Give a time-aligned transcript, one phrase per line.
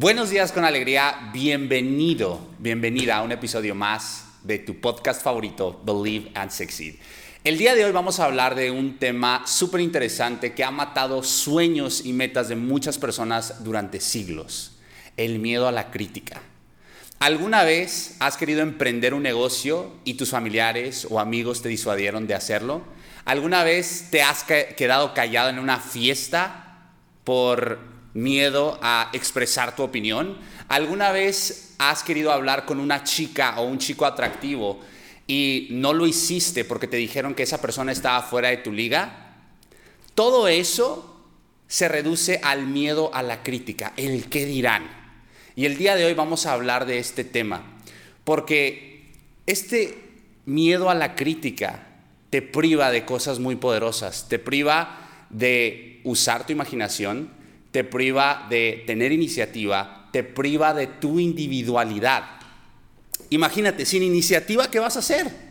[0.00, 6.30] Buenos días con alegría, bienvenido, bienvenida a un episodio más de tu podcast favorito, Believe
[6.36, 6.94] and Succeed.
[7.42, 11.24] El día de hoy vamos a hablar de un tema súper interesante que ha matado
[11.24, 14.78] sueños y metas de muchas personas durante siglos,
[15.16, 16.42] el miedo a la crítica.
[17.18, 22.36] ¿Alguna vez has querido emprender un negocio y tus familiares o amigos te disuadieron de
[22.36, 22.82] hacerlo?
[23.24, 26.92] ¿Alguna vez te has quedado callado en una fiesta
[27.24, 30.38] por miedo a expresar tu opinión?
[30.68, 34.80] ¿Alguna vez has querido hablar con una chica o un chico atractivo
[35.26, 39.36] y no lo hiciste porque te dijeron que esa persona estaba fuera de tu liga?
[40.14, 41.24] Todo eso
[41.68, 44.90] se reduce al miedo a la crítica, el qué dirán.
[45.54, 47.78] Y el día de hoy vamos a hablar de este tema,
[48.24, 49.12] porque
[49.46, 49.98] este
[50.46, 51.86] miedo a la crítica
[52.30, 57.30] te priva de cosas muy poderosas, te priva de usar tu imaginación,
[57.70, 62.24] te priva de tener iniciativa, te priva de tu individualidad.
[63.30, 65.48] Imagínate, sin iniciativa, ¿qué vas a hacer?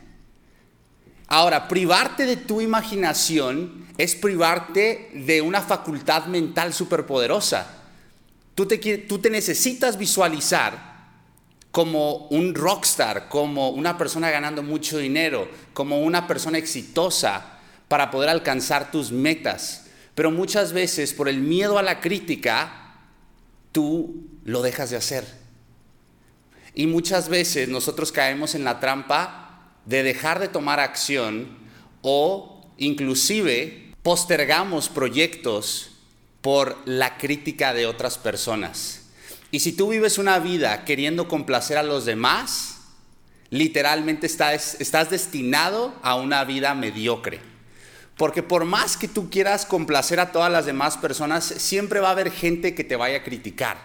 [1.28, 7.83] Ahora, privarte de tu imaginación es privarte de una facultad mental superpoderosa.
[8.56, 10.97] Tú te, tú te necesitas visualizar
[11.72, 18.30] como un rockstar, como una persona ganando mucho dinero, como una persona exitosa para poder
[18.30, 19.86] alcanzar tus metas.
[20.17, 22.95] Pero muchas veces por el miedo a la crítica,
[23.71, 25.23] tú lo dejas de hacer.
[26.73, 31.59] Y muchas veces nosotros caemos en la trampa de dejar de tomar acción
[32.01, 35.91] o inclusive postergamos proyectos
[36.41, 39.11] por la crítica de otras personas.
[39.51, 42.79] Y si tú vives una vida queriendo complacer a los demás,
[43.51, 47.56] literalmente estás, estás destinado a una vida mediocre.
[48.17, 52.11] Porque por más que tú quieras complacer a todas las demás personas, siempre va a
[52.11, 53.77] haber gente que te vaya a criticar.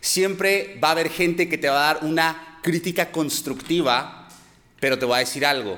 [0.00, 4.28] Siempre va a haber gente que te va a dar una crítica constructiva,
[4.78, 5.76] pero te voy a decir algo.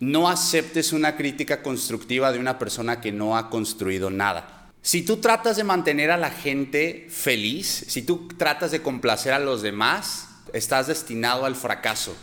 [0.00, 4.70] No aceptes una crítica constructiva de una persona que no ha construido nada.
[4.82, 9.38] Si tú tratas de mantener a la gente feliz, si tú tratas de complacer a
[9.38, 12.16] los demás, estás destinado al fracaso.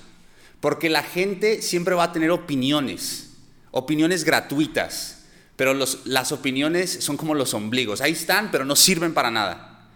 [0.60, 3.30] Porque la gente siempre va a tener opiniones,
[3.72, 5.19] opiniones gratuitas
[5.60, 5.74] pero
[6.06, 8.00] las opiniones son como los ombligos.
[8.00, 9.90] Ahí están, pero no sirven para nada.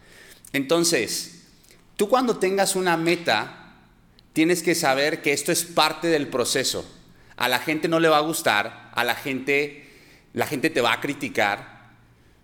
[0.52, 1.46] Entonces,
[1.96, 3.78] tú cuando tengas una meta,
[4.34, 6.86] tienes que saber que esto es parte del proceso.
[7.38, 9.90] A la gente no le va a gustar, a la gente,
[10.34, 11.92] la gente te va a criticar,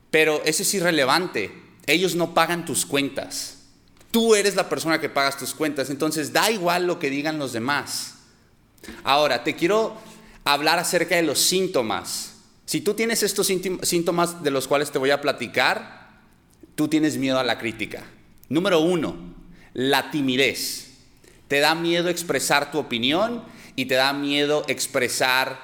[0.10, 1.52] pero eso es irrelevante.
[1.88, 3.64] Ellos no pagan tus cuentas.
[4.12, 7.52] Tú eres la persona que pagas tus cuentas, entonces da igual lo que digan los
[7.52, 8.14] demás.
[9.04, 9.98] Ahora, te quiero
[10.46, 12.39] hablar acerca de los síntomas
[12.70, 16.12] si tú tienes estos síntomas de los cuales te voy a platicar,
[16.76, 18.04] tú tienes miedo a la crítica.
[18.48, 19.16] Número uno,
[19.74, 20.92] la timidez.
[21.48, 23.44] Te da miedo expresar tu opinión
[23.76, 25.60] y te da miedo expresar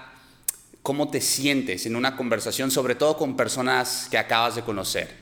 [0.82, 5.14] cómo te sientes en una conversación, sobre todo con personas que acabas de conocer.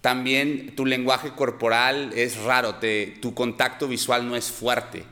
[0.00, 2.80] También tu lenguaje corporal es raro,
[3.20, 5.04] tu contacto visual no es fuerte,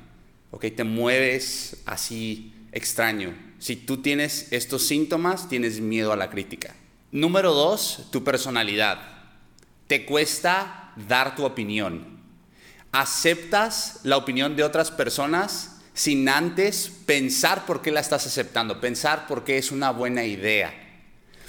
[0.74, 3.34] te mueves así extraño.
[3.58, 6.74] Si tú tienes estos síntomas, tienes miedo a la crítica.
[7.10, 9.00] Número dos, tu personalidad.
[9.86, 12.18] Te cuesta dar tu opinión.
[12.92, 19.26] Aceptas la opinión de otras personas sin antes pensar por qué la estás aceptando, pensar
[19.26, 20.72] por qué es una buena idea.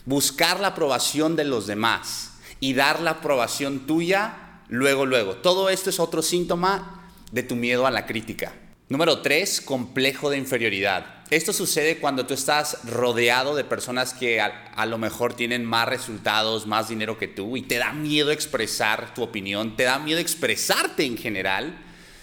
[0.06, 5.36] Buscar la aprobación de los demás y dar la aprobación tuya luego, luego.
[5.36, 8.54] Todo esto es otro síntoma de tu miedo a la crítica.
[8.90, 11.24] Número tres, complejo de inferioridad.
[11.30, 16.66] Esto sucede cuando tú estás rodeado de personas que a, lo mejor tienen más resultados,
[16.66, 21.06] más dinero que tú y te da miedo expresar tu opinión, te da miedo expresarte
[21.06, 21.78] en general,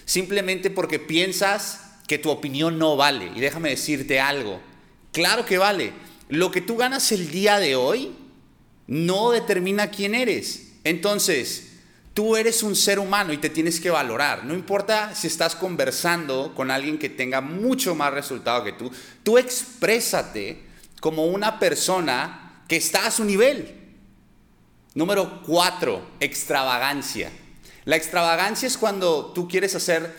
[0.06, 3.30] simplemente porque piensas que tu opinión no vale.
[3.36, 4.60] Y déjame decirte algo,
[5.12, 5.92] claro que vale.
[6.28, 8.12] Lo que tú ganas el día de hoy
[8.88, 10.72] no determina quién eres.
[10.82, 11.75] Entonces,
[12.16, 14.42] Tú eres un ser humano y te tienes que valorar.
[14.46, 18.90] No importa si estás conversando con alguien que tenga mucho más resultado que tú,
[19.22, 20.62] tú exprésate
[20.98, 23.74] como una persona que está a su nivel.
[24.94, 27.30] Número cuatro, extravagancia.
[27.84, 30.16] La extravagancia es cuando tú quieres hacer,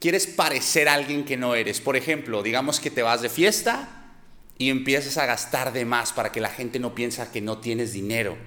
[0.00, 1.82] quieres parecer alguien que no eres.
[1.82, 4.06] Por ejemplo, digamos que te vas de fiesta
[4.56, 7.92] y empiezas a gastar de más para que la gente no piensa que no tienes
[7.92, 8.38] dinero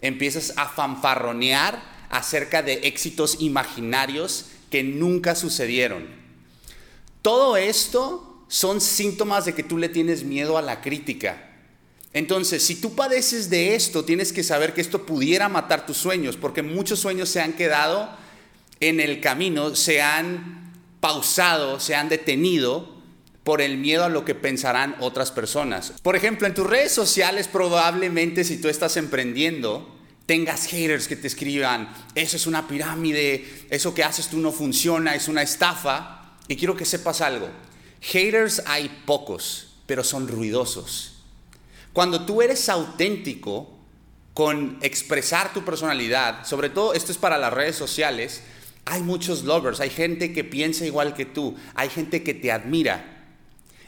[0.00, 6.06] empiezas a fanfarronear acerca de éxitos imaginarios que nunca sucedieron.
[7.22, 11.44] Todo esto son síntomas de que tú le tienes miedo a la crítica.
[12.12, 16.36] Entonces, si tú padeces de esto, tienes que saber que esto pudiera matar tus sueños,
[16.36, 18.08] porque muchos sueños se han quedado
[18.80, 22.97] en el camino se han pausado, se han detenido
[23.48, 25.94] por el miedo a lo que pensarán otras personas.
[26.02, 29.96] Por ejemplo, en tus redes sociales probablemente si tú estás emprendiendo,
[30.26, 35.14] tengas haters que te escriban, eso es una pirámide, eso que haces tú no funciona,
[35.14, 36.36] es una estafa.
[36.46, 37.48] Y quiero que sepas algo,
[38.02, 41.22] haters hay pocos, pero son ruidosos.
[41.94, 43.78] Cuando tú eres auténtico
[44.34, 48.42] con expresar tu personalidad, sobre todo esto es para las redes sociales,
[48.84, 53.14] hay muchos lovers, hay gente que piensa igual que tú, hay gente que te admira.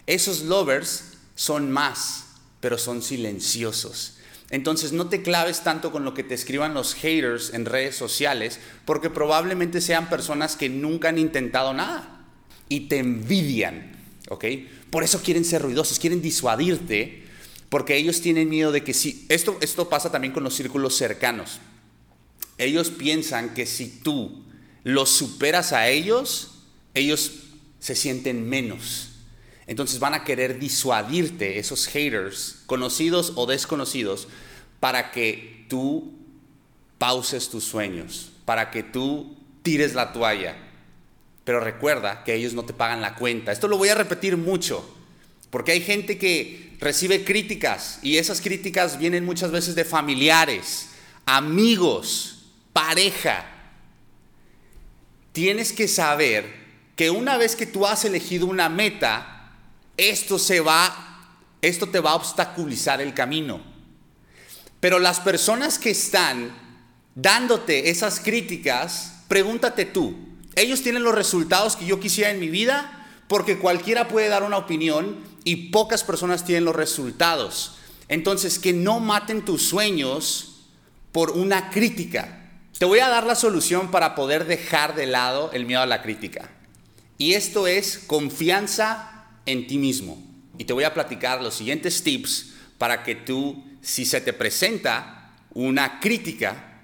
[0.06, 1.05] Esos lovers
[1.35, 2.26] son más,
[2.61, 4.17] pero son silenciosos.
[4.50, 8.58] Entonces no te claves tanto con lo que te escriban los haters en redes sociales,
[8.85, 12.26] porque probablemente sean personas que nunca han intentado nada
[12.69, 13.93] y te envidian,
[14.29, 14.44] ¿ok?
[14.91, 17.25] Por eso quieren ser ruidosos, quieren disuadirte,
[17.69, 21.61] porque ellos tienen miedo de que si, esto, esto pasa también con los círculos cercanos,
[22.58, 24.44] ellos piensan que si tú
[24.82, 26.64] los superas a ellos,
[26.94, 27.32] ellos
[27.79, 29.10] se sienten menos.
[29.71, 34.27] Entonces van a querer disuadirte, esos haters, conocidos o desconocidos,
[34.81, 36.13] para que tú
[36.99, 40.57] pauses tus sueños, para que tú tires la toalla.
[41.45, 43.53] Pero recuerda que ellos no te pagan la cuenta.
[43.53, 44.85] Esto lo voy a repetir mucho,
[45.51, 50.89] porque hay gente que recibe críticas y esas críticas vienen muchas veces de familiares,
[51.27, 53.47] amigos, pareja.
[55.31, 56.53] Tienes que saber
[56.97, 59.37] que una vez que tú has elegido una meta,
[59.97, 63.61] esto se va, esto te va a obstaculizar el camino.
[64.81, 66.57] Pero las personas que están
[67.15, 70.17] dándote esas críticas, pregúntate tú,
[70.57, 73.07] ¿ellos tienen los resultados que yo quisiera en mi vida?
[73.29, 77.77] Porque cualquiera puede dar una opinión y pocas personas tienen los resultados.
[78.09, 80.67] Entonces, que no maten tus sueños
[81.13, 82.51] por una crítica.
[82.79, 86.03] Te voy a dar la solución para poder dejar de lado el miedo a la
[86.03, 86.51] crítica.
[87.19, 90.23] Y esto es confianza en ti mismo.
[90.59, 95.33] Y te voy a platicar los siguientes tips para que tú, si se te presenta
[95.55, 96.81] una crítica,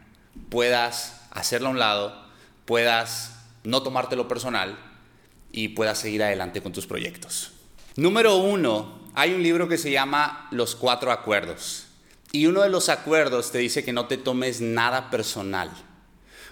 [0.49, 2.27] puedas hacerla a un lado,
[2.65, 4.79] puedas no tomártelo personal
[5.53, 7.53] y puedas seguir adelante con tus proyectos.
[7.97, 11.87] Número uno, hay un libro que se llama Los Cuatro Acuerdos.
[12.33, 15.71] Y uno de los acuerdos te dice que no te tomes nada personal.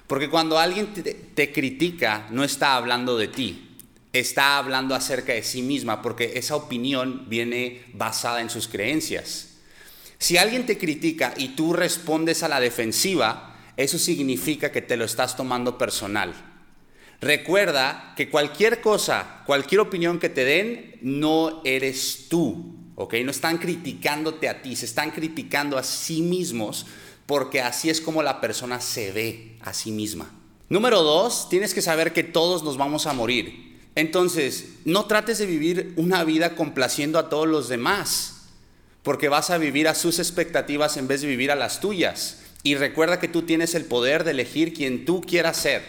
[0.06, 3.73] Porque cuando alguien te, critica, no está hablando de ti,
[4.20, 9.54] está hablando acerca de sí misma porque esa opinión viene basada en sus creencias.
[10.18, 15.04] Si alguien te critica y tú respondes a la defensiva, eso significa que te lo
[15.04, 16.32] estás tomando personal.
[17.20, 23.14] Recuerda que cualquier cosa, cualquier opinión que te den, no eres tú, ¿ok?
[23.24, 26.86] No están criticándote a ti, se están criticando a sí mismos
[27.26, 30.30] porque así es como la persona se ve a sí misma.
[30.68, 33.73] Número dos, tienes que saber que todos nos vamos a morir.
[33.96, 38.48] Entonces, no trates de vivir una vida complaciendo a todos los demás,
[39.02, 42.40] porque vas a vivir a sus expectativas en vez de vivir a las tuyas.
[42.62, 45.82] Y recuerda que tú tienes el poder de elegir quien tú quieras ser.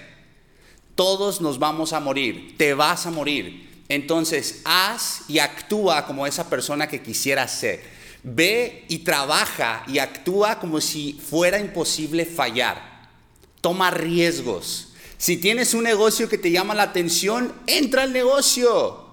[0.95, 3.83] Todos nos vamos a morir, te vas a morir.
[3.87, 7.81] Entonces, haz y actúa como esa persona que quisieras ser.
[8.23, 13.09] Ve y trabaja y actúa como si fuera imposible fallar.
[13.61, 14.94] Toma riesgos.
[15.17, 19.05] Si tienes un negocio que te llama la atención, entra al negocio.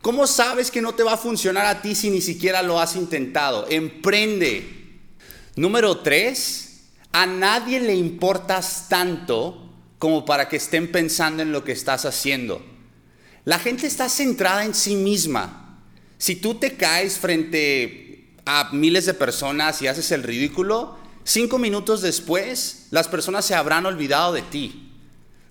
[0.00, 2.94] ¿Cómo sabes que no te va a funcionar a ti si ni siquiera lo has
[2.94, 3.66] intentado?
[3.68, 5.00] Emprende.
[5.56, 11.72] Número tres, a nadie le importas tanto como para que estén pensando en lo que
[11.72, 12.62] estás haciendo.
[13.44, 15.80] La gente está centrada en sí misma.
[16.18, 22.02] Si tú te caes frente a miles de personas y haces el ridículo, cinco minutos
[22.02, 24.93] después las personas se habrán olvidado de ti.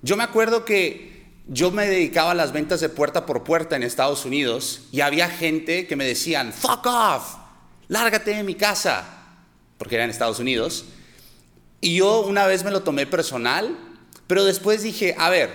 [0.03, 3.83] Yo me acuerdo que yo me dedicaba a las ventas de puerta por puerta en
[3.83, 7.35] Estados Unidos y había gente que me decían, fuck off,
[7.87, 9.05] lárgate de mi casa,
[9.77, 10.83] porque era en Estados Unidos.
[11.79, 13.77] Y yo una vez me lo tomé personal,
[14.27, 15.53] pero después dije, a ver,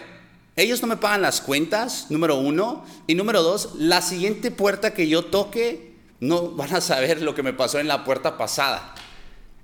[0.56, 5.08] ellos no me pagan las cuentas, número uno, y número dos, la siguiente puerta que
[5.08, 8.94] yo toque, no van a saber lo que me pasó en la puerta pasada.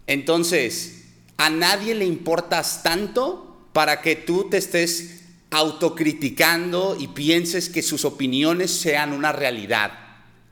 [0.06, 1.06] Entonces,
[1.38, 3.43] a nadie le importas tanto
[3.74, 9.92] para que tú te estés autocriticando y pienses que sus opiniones sean una realidad.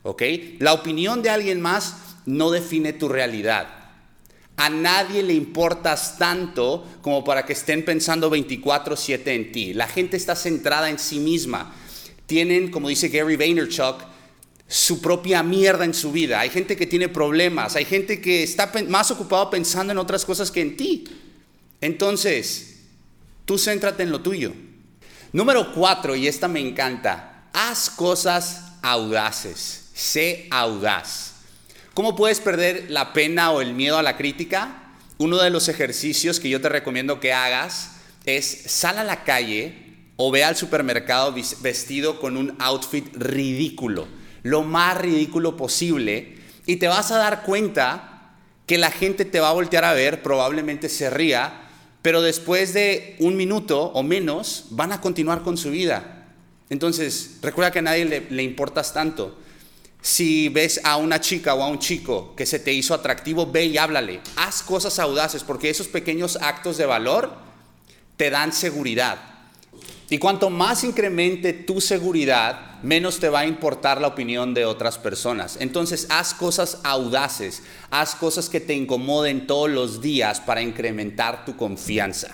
[0.03, 0.23] ¿Ok?
[0.59, 3.69] La opinión de alguien más no define tu realidad.
[4.57, 9.73] A nadie le importas tanto como para que estén pensando 24/7 en ti.
[9.73, 11.75] La gente está centrada en sí misma.
[12.27, 14.03] Tienen, como dice Gary Vaynerchuk,
[14.67, 16.41] su propia mierda en su vida.
[16.41, 20.51] Hay gente que tiene problemas, hay gente que está más ocupado pensando en otras cosas
[20.51, 21.05] que en ti.
[21.81, 22.72] Entonces,
[23.45, 24.53] Tú céntrate en lo tuyo.
[25.33, 31.35] Número cuatro, y esta me encanta, haz cosas audaces, sé audaz.
[31.95, 34.93] ¿Cómo puedes perder la pena o el miedo a la crítica?
[35.19, 37.93] Uno de los ejercicios que yo te recomiendo que hagas
[38.25, 44.07] es sal a la calle o ve al supermercado vestido con un outfit ridículo,
[44.43, 48.35] lo más ridículo posible, y te vas a dar cuenta
[48.67, 51.62] que la gente te va a voltear a ver, probablemente se ría,
[52.03, 56.27] pero después de un minuto o menos van a continuar con su vida.
[56.69, 59.39] Entonces, recuerda que a nadie le, importas tanto.
[60.01, 63.67] Si ves a una chica o a un chico que se te hizo atractivo, ve
[63.67, 64.21] y háblale.
[64.37, 67.33] Haz cosas audaces porque esos pequeños actos de valor
[68.17, 69.19] te dan seguridad.
[70.11, 74.99] Y cuanto más incremente tu seguridad, menos te va a importar la opinión de otras
[74.99, 75.57] personas.
[75.61, 81.57] Entonces, haz cosas audaces, haz cosas que te incomoden todos los días para incrementar tu
[81.57, 82.29] confianza.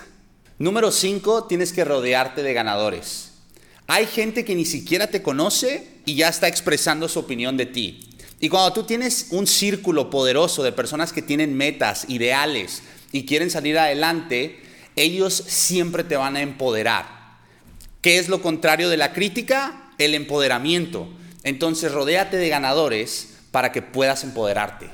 [0.57, 3.31] Número 5, tienes que rodearte de ganadores.
[3.87, 8.09] Hay gente que ni siquiera te conoce y ya está expresando su opinión de ti.
[8.39, 13.49] Y cuando tú tienes un círculo poderoso de personas que tienen metas, ideales y quieren
[13.49, 14.59] salir adelante,
[14.95, 17.37] ellos siempre te van a empoderar.
[18.01, 19.88] ¿Qué es lo contrario de la crítica?
[19.99, 21.07] El empoderamiento.
[21.43, 24.89] Entonces, rodéate de ganadores para que puedas empoderarte.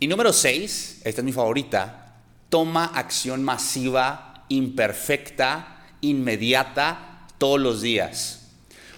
[0.00, 2.14] Y número 6, esta es mi favorita,
[2.48, 8.48] toma acción masiva, imperfecta, inmediata, todos los días.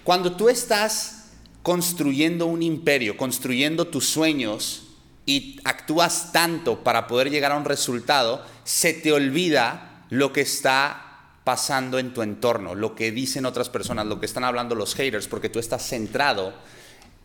[0.05, 1.31] Cuando tú estás
[1.63, 4.89] construyendo un imperio, construyendo tus sueños
[5.27, 11.10] y actúas tanto para poder llegar a un resultado, se te olvida lo que está
[11.51, 15.27] pasando en tu entorno, lo que dicen otras personas, lo que están hablando los haters,
[15.27, 16.55] porque tú estás centrado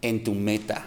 [0.02, 0.84] en tu meta.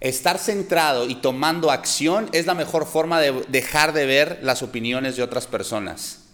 [0.00, 5.14] Estar centrado y tomando acción es la mejor forma de dejar de ver las opiniones
[5.14, 6.24] de otras personas.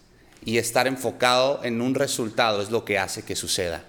[0.42, 3.85] Y estar enfocado en un resultado es lo que hace que suceda.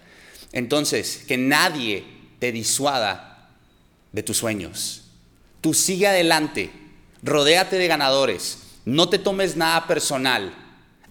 [0.51, 2.03] Entonces, que nadie
[2.39, 3.51] te disuada
[4.12, 5.03] de tus sueños.
[5.62, 6.72] Tú sigue adelante,
[7.24, 10.61] rodéate de ganadores, no te tomes nada personal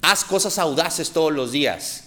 [0.03, 2.05] Haz cosas audaces todos los días.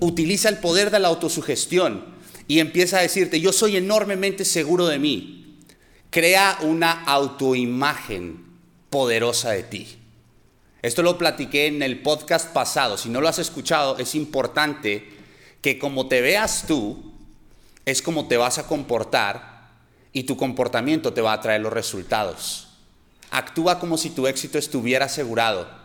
[0.00, 2.04] Utiliza el poder de la autosugestión
[2.46, 5.58] y empieza a decirte, yo soy enormemente seguro de mí.
[6.10, 8.44] Crea una autoimagen
[8.90, 9.98] poderosa de ti.
[10.82, 12.96] Esto lo platiqué en el podcast pasado.
[12.96, 15.08] Si no lo has escuchado, es importante
[15.60, 17.12] que como te veas tú,
[17.84, 19.68] es como te vas a comportar
[20.12, 22.68] y tu comportamiento te va a traer los resultados.
[23.30, 25.77] Actúa como si tu éxito estuviera asegurado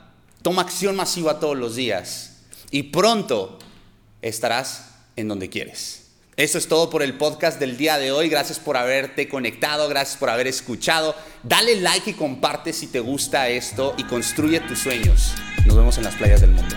[0.44, 2.34] Toma acción masiva todos los días
[2.70, 3.58] y pronto
[4.22, 6.08] estarás en donde quieres.
[6.36, 8.28] Eso es todo por el podcast del día de hoy.
[8.28, 11.16] Gracias por haberte conectado, gracias por haber escuchado.
[11.44, 15.32] Dale like y comparte si te gusta esto y construye tus sueños.
[15.66, 16.76] Nos vemos en las playas del mundo.